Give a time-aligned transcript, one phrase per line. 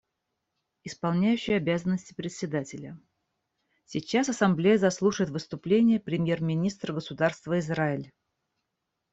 [0.83, 2.99] Исполняющий обязанности Председателя:
[3.85, 8.11] Сейчас Ассамблея заслушает выступление премьер-министра Государства Израиль.